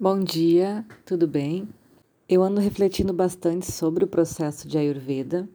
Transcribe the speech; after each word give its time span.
Bom 0.00 0.22
dia, 0.22 0.86
tudo 1.04 1.26
bem? 1.26 1.68
Eu 2.28 2.40
ando 2.40 2.60
refletindo 2.60 3.12
bastante 3.12 3.66
sobre 3.72 4.04
o 4.04 4.06
processo 4.06 4.68
de 4.68 4.78
Ayurveda, 4.78 5.48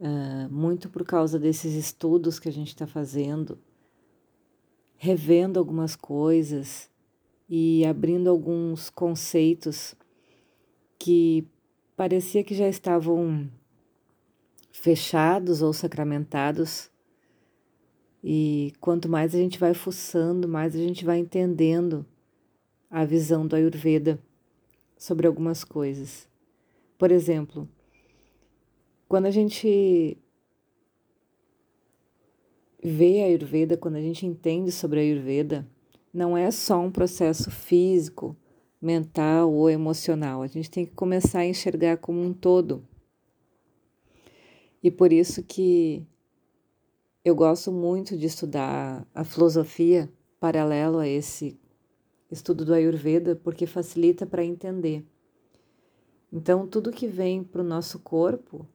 uh, 0.00 0.52
muito 0.52 0.90
por 0.90 1.04
causa 1.04 1.38
desses 1.38 1.72
estudos 1.74 2.40
que 2.40 2.48
a 2.48 2.52
gente 2.52 2.66
está 2.66 2.84
fazendo, 2.84 3.56
revendo 4.96 5.56
algumas 5.56 5.94
coisas 5.94 6.90
e 7.48 7.86
abrindo 7.86 8.28
alguns 8.28 8.90
conceitos 8.90 9.94
que 10.98 11.46
parecia 11.96 12.42
que 12.42 12.56
já 12.56 12.68
estavam 12.68 13.48
fechados 14.72 15.62
ou 15.62 15.72
sacramentados. 15.72 16.90
E 18.20 18.72
quanto 18.80 19.08
mais 19.08 19.32
a 19.32 19.38
gente 19.38 19.60
vai 19.60 19.74
fuçando, 19.74 20.48
mais 20.48 20.74
a 20.74 20.78
gente 20.80 21.04
vai 21.04 21.20
entendendo 21.20 22.04
a 22.90 23.04
visão 23.04 23.46
do 23.46 23.54
Ayurveda 23.54 24.18
sobre 24.96 25.26
algumas 25.26 25.64
coisas. 25.64 26.28
Por 26.96 27.12
exemplo, 27.12 27.68
quando 29.08 29.26
a 29.26 29.30
gente 29.30 30.18
vê 32.82 33.22
a 33.22 33.26
Ayurveda, 33.26 33.76
quando 33.76 33.96
a 33.96 34.00
gente 34.00 34.26
entende 34.26 34.72
sobre 34.72 35.00
a 35.00 35.02
Ayurveda, 35.02 35.66
não 36.12 36.36
é 36.36 36.50
só 36.50 36.80
um 36.80 36.90
processo 36.90 37.50
físico, 37.50 38.36
mental 38.80 39.52
ou 39.52 39.68
emocional. 39.68 40.42
A 40.42 40.46
gente 40.46 40.70
tem 40.70 40.86
que 40.86 40.92
começar 40.92 41.40
a 41.40 41.46
enxergar 41.46 41.98
como 41.98 42.20
um 42.22 42.32
todo. 42.32 42.82
E 44.82 44.90
por 44.90 45.12
isso 45.12 45.42
que 45.42 46.06
eu 47.24 47.34
gosto 47.34 47.70
muito 47.70 48.16
de 48.16 48.26
estudar 48.26 49.06
a 49.14 49.24
filosofia 49.24 50.08
paralelo 50.40 50.98
a 50.98 51.08
esse 51.08 51.58
estudo 52.30 52.64
do 52.64 52.74
Ayurveda 52.74 53.36
porque 53.36 53.66
facilita 53.66 54.26
para 54.26 54.44
entender. 54.44 55.04
Então, 56.32 56.66
tudo 56.66 56.92
que 56.92 57.06
vem 57.06 57.42
para 57.42 57.62
o 57.62 57.64
nosso 57.64 57.98
corpo 58.00 58.66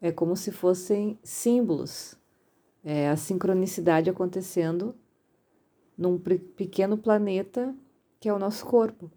é 0.00 0.10
como 0.10 0.36
se 0.36 0.50
fossem 0.50 1.18
símbolos, 1.22 2.16
é 2.82 3.08
a 3.08 3.16
sincronicidade 3.16 4.08
acontecendo 4.08 4.94
num 5.96 6.18
pequeno 6.18 6.96
planeta 6.96 7.74
que 8.18 8.28
é 8.28 8.32
o 8.32 8.38
nosso 8.38 8.66
corpo. 8.66 9.10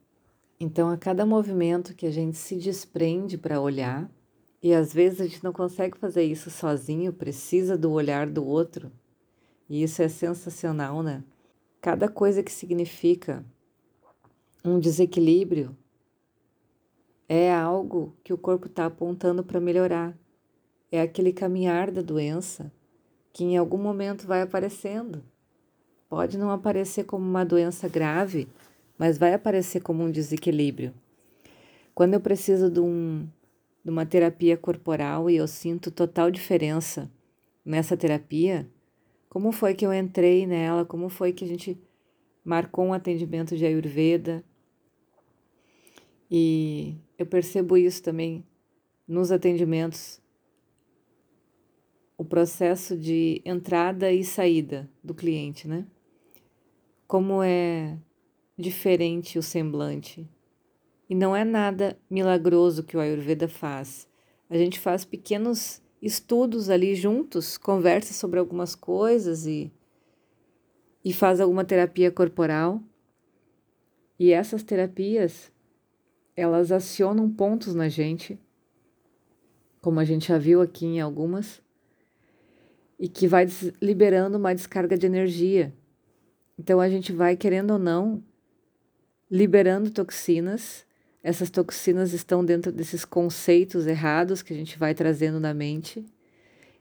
Então, 0.59 0.89
a 0.89 0.97
cada 0.97 1.25
movimento 1.25 1.95
que 1.95 2.05
a 2.05 2.11
gente 2.11 2.37
se 2.37 2.55
desprende 2.55 3.37
para 3.37 3.59
olhar, 3.59 4.09
e 4.61 4.73
às 4.73 4.93
vezes 4.93 5.19
a 5.19 5.25
gente 5.25 5.43
não 5.43 5.51
consegue 5.51 5.97
fazer 5.97 6.23
isso 6.23 6.49
sozinho, 6.49 7.11
precisa 7.11 7.77
do 7.77 7.91
olhar 7.91 8.29
do 8.29 8.45
outro, 8.45 8.91
e 9.69 9.83
isso 9.83 10.01
é 10.01 10.07
sensacional, 10.07 11.03
né? 11.03 11.23
Cada 11.83 12.07
coisa 12.07 12.41
que 12.41 12.49
significa 12.49 13.43
um 14.63 14.79
desequilíbrio 14.79 15.75
é 17.27 17.53
algo 17.53 18.15
que 18.23 18.31
o 18.31 18.37
corpo 18.37 18.67
está 18.67 18.85
apontando 18.85 19.43
para 19.43 19.59
melhorar. 19.59 20.17
É 20.89 21.01
aquele 21.01 21.33
caminhar 21.33 21.91
da 21.91 22.01
doença 22.01 22.71
que 23.33 23.43
em 23.43 23.57
algum 23.57 23.77
momento 23.77 24.25
vai 24.25 24.41
aparecendo. 24.41 25.25
Pode 26.07 26.37
não 26.37 26.51
aparecer 26.51 27.03
como 27.03 27.25
uma 27.25 27.43
doença 27.43 27.89
grave, 27.89 28.47
mas 28.97 29.17
vai 29.17 29.33
aparecer 29.33 29.81
como 29.81 30.05
um 30.05 30.09
desequilíbrio. 30.09 30.93
Quando 31.93 32.13
eu 32.13 32.21
preciso 32.21 32.71
de, 32.71 32.79
um, 32.79 33.27
de 33.83 33.91
uma 33.91 34.05
terapia 34.05 34.55
corporal 34.55 35.29
e 35.29 35.35
eu 35.35 35.49
sinto 35.49 35.91
total 35.91 36.31
diferença 36.31 37.11
nessa 37.65 37.97
terapia, 37.97 38.69
como 39.33 39.51
foi 39.51 39.73
que 39.73 39.83
eu 39.83 39.91
entrei 39.91 40.45
nela? 40.45 40.85
Como 40.85 41.09
foi 41.09 41.33
que 41.33 41.43
a 41.43 41.47
gente 41.47 41.75
marcou 42.45 42.85
um 42.85 42.93
atendimento 42.93 43.57
de 43.57 43.65
Ayurveda? 43.65 44.43
E 46.29 46.95
eu 47.17 47.25
percebo 47.25 47.75
isso 47.75 48.03
também 48.03 48.45
nos 49.07 49.31
atendimentos, 49.31 50.21
o 52.15 52.23
processo 52.23 52.95
de 52.95 53.41
entrada 53.43 54.11
e 54.11 54.23
saída 54.23 54.87
do 55.03 55.15
cliente, 55.15 55.67
né? 55.67 55.87
Como 57.07 57.41
é 57.41 57.97
diferente 58.55 59.39
o 59.39 59.41
semblante. 59.41 60.29
E 61.09 61.15
não 61.15 61.35
é 61.35 61.43
nada 61.43 61.97
milagroso 62.07 62.83
que 62.83 62.95
o 62.95 62.99
Ayurveda 62.99 63.47
faz. 63.47 64.07
A 64.47 64.55
gente 64.55 64.79
faz 64.79 65.03
pequenos 65.03 65.81
estudos 66.03 66.69
ali 66.69 66.93
juntos, 66.95 67.57
conversa 67.57 68.13
sobre 68.13 68.37
algumas 68.37 68.75
coisas 68.75 69.45
e, 69.45 69.71
e 71.03 71.13
faz 71.13 71.39
alguma 71.39 71.63
terapia 71.63 72.11
corporal. 72.11 72.83
E 74.19 74.33
essas 74.33 74.63
terapias, 74.63 75.49
elas 76.35 76.73
acionam 76.73 77.31
pontos 77.31 77.73
na 77.73 77.87
gente, 77.87 78.37
como 79.81 79.97
a 79.97 80.03
gente 80.03 80.27
já 80.27 80.37
viu 80.37 80.61
aqui 80.61 80.85
em 80.85 80.99
algumas, 80.99 81.61
e 82.99 83.07
que 83.07 83.25
vai 83.25 83.47
liberando 83.81 84.37
uma 84.37 84.53
descarga 84.53 84.97
de 84.97 85.05
energia. 85.05 85.73
Então 86.59 86.81
a 86.81 86.89
gente 86.89 87.13
vai, 87.13 87.37
querendo 87.37 87.71
ou 87.71 87.79
não, 87.79 88.21
liberando 89.31 89.89
toxinas 89.89 90.85
essas 91.23 91.49
toxinas 91.49 92.11
estão 92.11 92.43
dentro 92.43 92.69
desses 92.69 93.05
conceitos 93.05 93.87
errados 93.87 94.41
que 94.41 94.53
a 94.53 94.55
gente 94.55 94.77
vai 94.77 94.93
trazendo 94.93 95.39
na 95.39 95.53
mente 95.53 96.05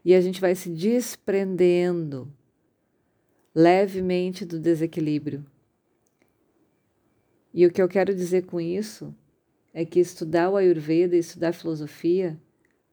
e 0.03 0.13
a 0.13 0.19
gente 0.19 0.41
vai 0.41 0.53
se 0.53 0.69
desprendendo 0.69 2.29
levemente 3.55 4.43
do 4.43 4.59
desequilíbrio. 4.59 5.45
E 7.53 7.65
o 7.65 7.71
que 7.71 7.81
eu 7.81 7.87
quero 7.87 8.13
dizer 8.13 8.45
com 8.45 8.59
isso 8.59 9.15
é 9.73 9.85
que 9.85 9.99
estudar 9.99 10.49
o 10.49 10.57
Ayurveda 10.57 11.15
e 11.15 11.19
estudar 11.19 11.53
filosofia 11.53 12.37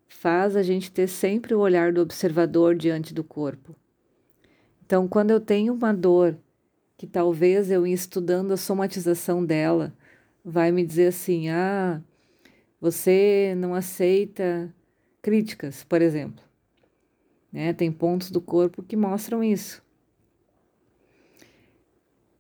faz 0.07 0.55
a 0.55 0.63
gente 0.63 0.93
ter 0.93 1.09
sempre 1.09 1.55
o 1.55 1.61
olhar 1.61 1.93
do 1.93 2.01
observador 2.01 2.77
diante 2.77 3.13
do 3.13 3.25
corpo. 3.25 3.75
Então, 4.85 5.09
quando 5.09 5.31
eu 5.31 5.41
tenho 5.41 5.73
uma 5.73 5.93
dor, 5.93 6.37
que 6.97 7.07
talvez 7.07 7.71
eu 7.71 7.87
estudando 7.87 8.53
a 8.53 8.57
somatização 8.57 9.45
dela, 9.45 9.95
vai 10.45 10.73
me 10.73 10.85
dizer 10.85 11.09
assim: 11.09 11.49
ah, 11.49 12.03
você 12.81 13.55
não 13.57 13.75
aceita 13.75 14.75
críticas, 15.21 15.85
por 15.85 16.01
exemplo. 16.01 16.43
Né? 17.53 17.73
Tem 17.73 17.91
pontos 17.91 18.31
do 18.31 18.41
corpo 18.41 18.83
que 18.83 18.97
mostram 18.97 19.43
isso. 19.43 19.83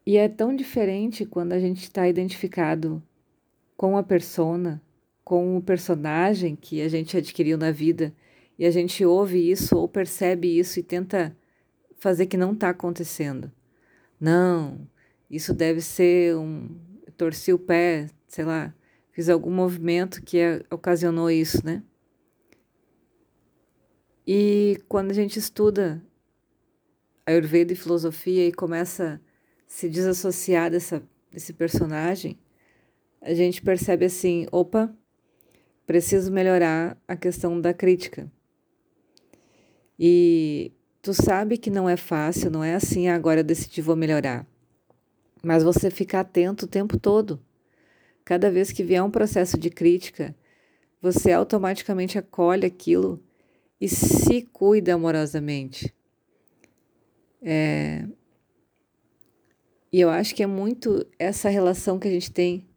E 0.06 0.16
é 0.16 0.28
tão 0.28 0.56
diferente 0.56 1.24
quando 1.24 1.52
a 1.52 1.60
gente 1.60 1.82
está 1.82 2.08
identificado 2.08 3.02
com 3.76 3.96
a 3.96 4.02
persona, 4.02 4.82
com 5.22 5.56
o 5.56 5.62
personagem 5.62 6.56
que 6.56 6.80
a 6.80 6.88
gente 6.88 7.16
adquiriu 7.16 7.56
na 7.56 7.70
vida 7.70 8.12
e 8.58 8.66
a 8.66 8.70
gente 8.70 9.04
ouve 9.04 9.50
isso 9.50 9.76
ou 9.76 9.88
percebe 9.88 10.58
isso 10.58 10.80
e 10.80 10.82
tenta 10.82 11.36
fazer 11.98 12.26
que 12.26 12.36
não 12.36 12.52
está 12.52 12.70
acontecendo. 12.70 13.52
Não, 14.18 14.86
isso 15.30 15.54
deve 15.54 15.80
ser 15.80 16.36
um, 16.36 16.68
torci 17.20 17.52
o 17.52 17.58
pé, 17.58 18.08
sei 18.26 18.46
lá, 18.46 18.74
fiz 19.12 19.28
algum 19.28 19.50
movimento 19.50 20.22
que 20.22 20.38
ocasionou 20.70 21.30
isso, 21.30 21.62
né? 21.62 21.82
E 24.26 24.82
quando 24.88 25.10
a 25.10 25.14
gente 25.14 25.38
estuda 25.38 26.02
Ayurveda 27.26 27.74
e 27.74 27.76
filosofia 27.76 28.48
e 28.48 28.52
começa 28.52 29.14
a 29.14 29.20
se 29.66 29.86
desassociar 29.90 30.70
dessa, 30.70 31.02
desse 31.30 31.52
personagem, 31.52 32.38
a 33.20 33.34
gente 33.34 33.60
percebe 33.60 34.06
assim: 34.06 34.46
opa, 34.50 34.90
preciso 35.86 36.32
melhorar 36.32 36.96
a 37.06 37.14
questão 37.16 37.60
da 37.60 37.74
crítica. 37.74 38.32
E 39.98 40.72
tu 41.02 41.12
sabe 41.12 41.58
que 41.58 41.68
não 41.68 41.86
é 41.86 41.98
fácil, 41.98 42.50
não 42.50 42.64
é 42.64 42.74
assim, 42.74 43.08
ah, 43.08 43.14
agora 43.14 43.40
eu 43.40 43.44
decidi 43.44 43.82
vou 43.82 43.94
melhorar. 43.94 44.49
Mas 45.42 45.62
você 45.62 45.90
fica 45.90 46.20
atento 46.20 46.64
o 46.64 46.68
tempo 46.68 46.98
todo. 46.98 47.40
Cada 48.24 48.50
vez 48.50 48.70
que 48.70 48.84
vier 48.84 49.02
um 49.02 49.10
processo 49.10 49.58
de 49.58 49.70
crítica, 49.70 50.34
você 51.00 51.32
automaticamente 51.32 52.18
acolhe 52.18 52.66
aquilo 52.66 53.22
e 53.80 53.88
se 53.88 54.42
cuida 54.42 54.94
amorosamente. 54.94 55.94
É... 57.42 58.06
E 59.92 60.00
eu 60.00 60.10
acho 60.10 60.34
que 60.34 60.42
é 60.42 60.46
muito 60.46 61.04
essa 61.18 61.48
relação 61.48 61.98
que 61.98 62.06
a 62.06 62.10
gente 62.10 62.30
tem 62.30 62.68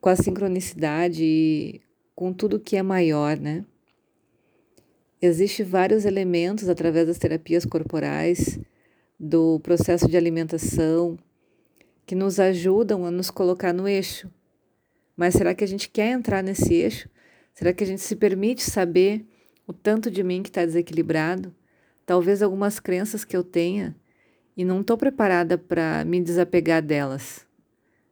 com 0.00 0.08
a 0.08 0.16
sincronicidade 0.16 1.24
e 1.24 1.80
com 2.14 2.32
tudo 2.32 2.60
que 2.60 2.76
é 2.76 2.82
maior, 2.82 3.36
né? 3.38 3.64
Existem 5.20 5.64
vários 5.64 6.04
elementos 6.04 6.68
através 6.68 7.06
das 7.06 7.18
terapias 7.18 7.64
corporais 7.64 8.58
do 9.24 9.60
processo 9.60 10.08
de 10.08 10.16
alimentação, 10.16 11.16
que 12.04 12.16
nos 12.16 12.40
ajudam 12.40 13.06
a 13.06 13.10
nos 13.10 13.30
colocar 13.30 13.72
no 13.72 13.86
eixo. 13.86 14.28
Mas 15.16 15.34
será 15.34 15.54
que 15.54 15.62
a 15.62 15.66
gente 15.66 15.88
quer 15.88 16.10
entrar 16.10 16.42
nesse 16.42 16.74
eixo? 16.74 17.08
Será 17.54 17.72
que 17.72 17.84
a 17.84 17.86
gente 17.86 18.00
se 18.02 18.16
permite 18.16 18.64
saber 18.64 19.24
o 19.64 19.72
tanto 19.72 20.10
de 20.10 20.24
mim 20.24 20.42
que 20.42 20.48
está 20.48 20.64
desequilibrado? 20.64 21.54
Talvez 22.04 22.42
algumas 22.42 22.80
crenças 22.80 23.24
que 23.24 23.36
eu 23.36 23.44
tenha 23.44 23.94
e 24.56 24.64
não 24.64 24.80
estou 24.80 24.98
preparada 24.98 25.56
para 25.56 26.04
me 26.04 26.20
desapegar 26.20 26.82
delas, 26.82 27.46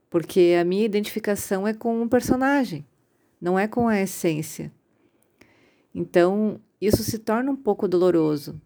porque 0.09 0.57
a 0.61 0.65
minha 0.65 0.85
identificação 0.85 1.67
é 1.67 1.75
com 1.75 2.01
um 2.01 2.09
personagem, 2.09 2.87
não 3.41 3.59
é 3.59 3.67
com 3.67 3.89
a 3.89 4.01
essência. 4.01 4.71
Então, 5.93 6.61
isso 6.81 7.03
se 7.03 7.19
torna 7.19 7.51
um 7.51 7.57
pouco 7.57 7.89
doloroso. 7.89 8.61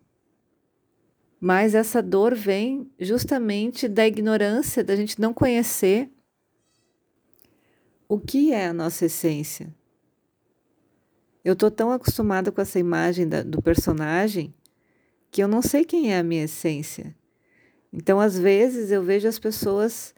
Mas 1.44 1.75
essa 1.75 2.00
dor 2.00 2.35
vem 2.35 2.91
justamente 2.99 3.87
da 3.87 4.06
ignorância, 4.06 4.82
da 4.82 4.96
gente 4.96 5.20
não 5.20 5.35
conhecer 5.35 6.11
o 8.08 8.19
que 8.19 8.50
é 8.50 8.69
a 8.69 8.73
nossa 8.73 9.05
essência. 9.05 9.69
Eu 11.44 11.52
estou 11.52 11.70
tão 11.70 11.93
acostumada 11.93 12.50
com 12.50 12.62
essa 12.62 12.79
imagem 12.79 13.29
da, 13.29 13.43
do 13.43 13.61
personagem 13.61 14.55
que 15.31 15.43
eu 15.43 15.46
não 15.46 15.61
sei 15.61 15.85
quem 15.85 16.14
é 16.14 16.19
a 16.19 16.23
minha 16.23 16.44
essência. 16.44 17.14
Então, 17.93 18.19
às 18.19 18.38
vezes, 18.38 18.90
eu 18.90 19.02
vejo 19.02 19.29
as 19.29 19.38
pessoas 19.38 20.14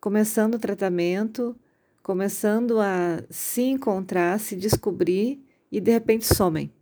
começando 0.00 0.56
o 0.56 0.58
tratamento, 0.58 1.54
começando 2.02 2.80
a 2.80 3.22
se 3.30 3.62
encontrar, 3.62 4.40
se 4.40 4.56
descobrir 4.56 5.40
e 5.70 5.80
de 5.80 5.92
repente 5.92 6.24
somem. 6.24 6.72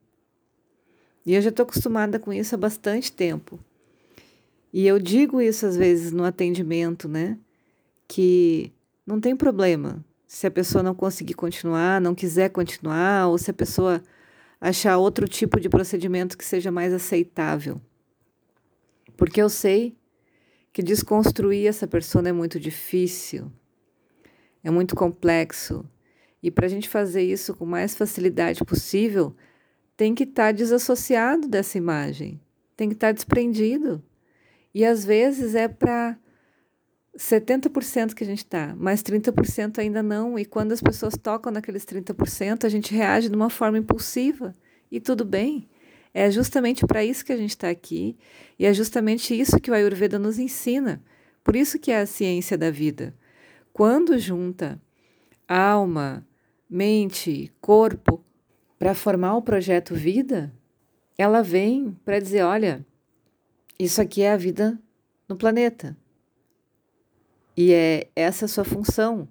E 1.27 1.35
eu 1.35 1.43
já 1.43 1.51
estou 1.51 1.65
acostumada 1.65 2.19
com 2.19 2.33
isso 2.33 2.55
há 2.55 2.59
bastante 2.59 3.13
tempo. 3.13 3.61
E 4.77 4.89
eu 4.89 4.99
digo 4.99 5.41
isso 5.41 5.65
às 5.65 5.77
vezes 5.77 6.11
no 6.11 6.25
atendimento, 6.25 7.09
né? 7.09 7.39
Que 8.09 8.73
não 9.07 9.21
tem 9.21 9.37
problema 9.37 10.05
se 10.27 10.49
a 10.49 10.51
pessoa 10.51 10.83
não 10.83 10.97
conseguir 10.97 11.35
continuar, 11.35 12.01
não 12.01 12.13
quiser 12.13 12.51
continuar, 12.51 13.29
ou 13.29 13.39
se 13.39 13.53
a 13.53 13.55
pessoa 13.55 14.03
achar 14.61 14.99
outro 14.99 15.29
tipo 15.29 15.61
de 15.61 15.69
procedimento 15.69 16.37
que 16.37 16.45
seja 16.45 16.73
mais 16.73 16.93
aceitável. 16.93 17.81
Porque 19.17 19.41
eu 19.41 19.49
sei 19.49 19.97
que 20.73 20.83
desconstruir 20.83 21.69
essa 21.69 21.87
pessoa 21.87 22.29
é 22.29 22.33
muito 22.33 22.59
difícil, 22.59 23.53
é 24.65 24.73
muito 24.73 24.97
complexo. 24.97 25.89
E 26.43 26.51
para 26.51 26.67
a 26.67 26.69
gente 26.69 26.89
fazer 26.89 27.23
isso 27.23 27.55
com 27.55 27.65
mais 27.65 27.95
facilidade 27.95 28.65
possível, 28.65 29.37
tem 29.97 30.17
que 30.17 30.25
estar 30.25 30.47
tá 30.47 30.53
desassociado 30.53 31.47
dessa 31.47 31.79
imagem, 31.79 32.41
tem 32.77 32.89
que 32.89 32.97
estar 32.97 33.07
tá 33.07 33.13
desprendido. 33.13 34.03
E 34.75 34.85
às 34.85 35.05
vezes 35.05 35.55
é 35.55 35.69
para 35.69 36.19
70% 37.17 38.13
que 38.13 38.25
a 38.25 38.27
gente 38.27 38.39
está, 38.39 38.75
mas 38.77 39.03
30% 39.03 39.79
ainda 39.79 40.03
não. 40.03 40.39
E 40.39 40.45
quando 40.45 40.73
as 40.73 40.83
pessoas 40.83 41.15
tocam 41.17 41.53
naqueles 41.53 41.85
30%, 41.85 42.65
a 42.65 42.69
gente 42.69 42.93
reage 42.93 43.29
de 43.29 43.37
uma 43.37 43.49
forma 43.49 43.79
impulsiva. 43.79 44.55
E 44.91 45.01
tudo 45.01 45.25
bem. 45.25 45.69
É 46.13 46.31
justamente 46.31 46.87
para 46.87 47.05
isso 47.05 47.25
que 47.25 47.33
a 47.33 47.37
gente 47.37 47.51
está 47.51 47.69
aqui. 47.69 48.17
E 48.59 48.67
é 48.67 48.73
justamente 48.73 49.39
isso 49.39 49.61
que 49.61 49.71
o 49.71 49.75
Ayurveda 49.75 50.19
nos 50.19 50.39
ensina. 50.39 51.03
Por 51.43 51.57
isso 51.57 51.79
que 51.79 51.91
é 51.91 52.01
a 52.01 52.07
ciência 52.07 52.57
da 52.57 52.71
vida. 52.71 53.15
Quando 53.73 54.19
junta 54.19 54.81
alma, 55.49 56.27
mente, 56.71 57.53
corpo 57.61 58.25
para 58.79 58.95
formar 58.95 59.37
o 59.37 59.43
projeto 59.43 59.95
vida, 59.95 60.53
ela 61.19 61.43
vem 61.43 61.97
para 62.05 62.21
dizer: 62.21 62.43
olha, 62.43 62.85
isso 63.79 64.01
aqui 64.01 64.23
é 64.23 64.33
a 64.33 64.37
vida 64.37 64.79
no 65.29 65.37
planeta. 65.37 65.97
E 67.57 67.73
é 67.73 68.09
essa 68.15 68.45
a 68.45 68.49
sua 68.49 68.65
função: 68.65 69.29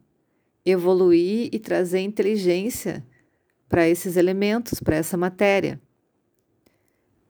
evoluir 0.65 1.49
e 1.51 1.59
trazer 1.59 1.99
inteligência 1.99 3.05
para 3.67 3.87
esses 3.87 4.15
elementos, 4.15 4.79
para 4.79 4.95
essa 4.95 5.17
matéria. 5.17 5.81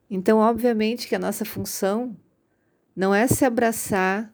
Então, 0.10 0.40
obviamente 0.40 1.08
que 1.08 1.16
a 1.16 1.20
nossa 1.20 1.46
função 1.46 2.16
não 2.96 3.14
é 3.16 3.28
se 3.28 3.46
abraçar 3.46 4.32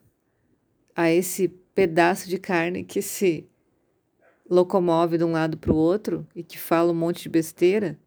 a 0.95 1.09
esse 1.09 1.47
pedaço 1.73 2.27
de 2.27 2.37
carne 2.37 2.83
que 2.83 3.01
se 3.01 3.47
locomove 4.49 5.17
de 5.17 5.23
um 5.23 5.31
lado 5.31 5.57
para 5.57 5.71
o 5.71 5.75
outro 5.75 6.27
e 6.35 6.43
que 6.43 6.57
fala 6.57 6.91
um 6.91 6.95
monte 6.95 7.23
de 7.23 7.29
besteira 7.29 7.97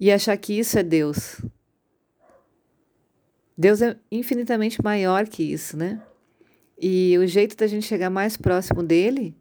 e 0.00 0.10
achar 0.12 0.36
que 0.36 0.58
isso 0.58 0.78
é 0.78 0.82
Deus. 0.82 1.42
Deus 3.58 3.82
é 3.82 3.96
infinitamente 4.08 4.80
maior 4.80 5.26
que 5.26 5.42
isso, 5.42 5.76
né? 5.76 6.00
E 6.80 7.18
o 7.18 7.26
jeito 7.26 7.56
da 7.56 7.66
gente 7.66 7.84
chegar 7.84 8.08
mais 8.08 8.36
próximo 8.36 8.84
dele 8.84 9.34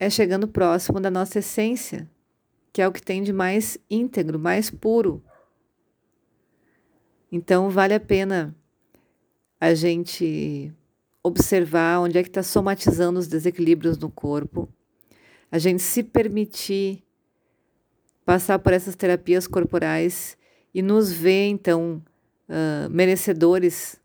é 0.00 0.08
chegando 0.08 0.48
próximo 0.48 0.98
da 0.98 1.10
nossa 1.10 1.40
essência, 1.40 2.08
que 2.72 2.80
é 2.80 2.88
o 2.88 2.92
que 2.92 3.02
tem 3.02 3.22
de 3.22 3.34
mais 3.34 3.76
íntegro, 3.90 4.38
mais 4.38 4.70
puro. 4.70 5.22
Então 7.30 7.68
vale 7.68 7.92
a 7.92 8.00
pena 8.00 8.56
a 9.60 9.74
gente 9.74 10.72
observar 11.22 12.00
onde 12.00 12.16
é 12.16 12.22
que 12.22 12.30
está 12.30 12.42
somatizando 12.42 13.18
os 13.18 13.28
desequilíbrios 13.28 13.98
no 13.98 14.08
corpo, 14.08 14.66
a 15.52 15.58
gente 15.58 15.82
se 15.82 16.02
permitir 16.02 17.02
passar 18.24 18.58
por 18.58 18.72
essas 18.72 18.96
terapias 18.96 19.46
corporais 19.46 20.38
e 20.72 20.80
nos 20.80 21.12
ver 21.12 21.48
então 21.48 22.02
merecedores 22.90 24.00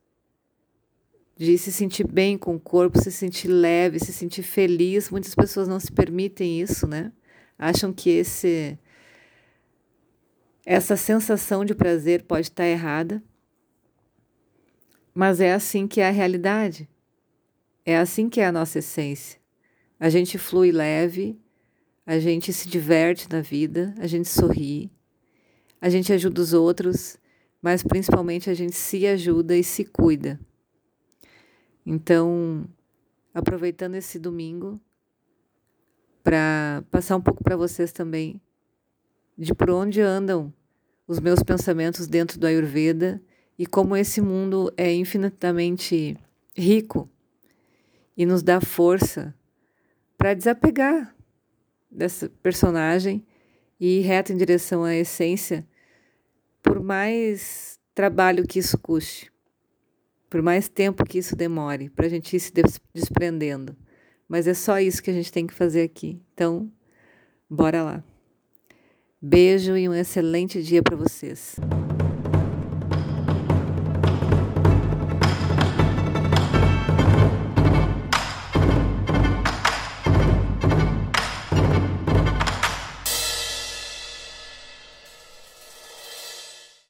de 1.38 1.57
se 1.57 1.71
sentir 1.71 2.05
bem 2.07 2.38
com 2.38 2.55
o 2.55 2.59
corpo, 2.59 3.01
se 3.01 3.11
sentir 3.11 3.47
leve, 3.47 3.99
se 3.99 4.13
sentir 4.13 4.43
feliz. 4.43 5.09
Muitas 5.09 5.33
pessoas 5.33 5.67
não 5.67 5.79
se 5.79 5.91
permitem 5.91 6.61
isso, 6.61 6.85
né? 6.88 7.11
Acham 7.57 7.91
que 7.91 8.09
esse 8.09 8.77
essa 10.63 10.95
sensação 10.95 11.65
de 11.65 11.73
prazer 11.73 12.23
pode 12.23 12.47
estar 12.47 12.67
errada. 12.67 13.23
Mas 15.13 15.41
é 15.41 15.53
assim 15.53 15.88
que 15.88 15.99
é 15.99 16.07
a 16.07 16.11
realidade. 16.11 16.88
É 17.85 17.97
assim 17.97 18.29
que 18.29 18.39
é 18.39 18.45
a 18.45 18.51
nossa 18.51 18.79
essência. 18.79 19.39
A 19.99 20.09
gente 20.09 20.38
flui 20.38 20.71
leve, 20.71 21.39
a 22.05 22.19
gente 22.19 22.53
se 22.53 22.69
diverte 22.69 23.27
na 23.29 23.41
vida, 23.41 23.93
a 23.97 24.07
gente 24.07 24.29
sorri, 24.29 24.91
a 25.79 25.89
gente 25.89 26.13
ajuda 26.13 26.41
os 26.41 26.53
outros, 26.53 27.17
mas 27.62 27.84
principalmente 27.84 28.50
a 28.50 28.54
gente 28.54 28.75
se 28.75 29.06
ajuda 29.06 29.56
e 29.56 29.63
se 29.63 29.86
cuida. 29.86 30.39
Então, 31.86 32.65
aproveitando 33.34 33.96
esse 33.96 34.18
domingo 34.18 34.80
para 36.24 36.84
passar 36.89 37.18
um 37.18 37.22
pouco 37.22 37.44
para 37.44 37.56
vocês 37.56 37.91
também 37.91 38.39
de 39.38 39.53
por 39.53 39.70
onde 39.70 40.01
andam 40.01 40.53
os 41.08 41.20
meus 41.20 41.41
pensamentos 41.41 42.08
dentro 42.08 42.39
do 42.39 42.46
Ayurveda 42.46 43.22
e 43.58 43.65
como 43.65 43.96
esse 43.96 44.22
mundo 44.22 44.72
é 44.77 44.94
infinitamente 44.94 46.18
rico 46.56 47.10
e 48.15 48.25
nos 48.25 48.44
dá 48.44 48.62
força 48.62 49.34
para 50.18 50.34
desapegar 50.34 51.15
dessa 51.89 52.30
personagem 52.41 53.25
e 53.80 54.00
ir 54.00 54.01
reto 54.01 54.32
em 54.32 54.38
direção 54.38 54.84
à 54.84 54.96
essência, 54.96 55.68
por 56.72 56.82
mais 56.82 57.78
trabalho 57.94 58.48
que 58.48 58.58
isso 58.58 58.78
custe 58.78 59.30
por 60.30 60.42
mais 60.42 60.70
tempo 60.70 61.04
que 61.04 61.18
isso 61.18 61.36
demore, 61.36 61.90
para 61.90 62.06
a 62.06 62.10
gente 62.10 62.34
ir 62.34 62.40
se 62.40 62.54
desprendendo. 62.94 63.75
Mas 64.30 64.48
é 64.48 64.54
só 64.54 64.80
isso 64.80 65.04
que 65.04 65.12
a 65.12 65.13
gente 65.13 65.30
tem 65.30 65.46
que 65.46 65.54
fazer 65.54 65.82
aqui. 65.82 66.22
Então, 66.34 66.72
bora 67.50 67.84
lá. 67.84 68.04
Beijo 69.22 69.75
e 69.75 69.90
um 69.90 69.94
excelente 69.94 70.63
dia 70.63 70.82
para 70.82 70.96
vocês. 70.96 71.58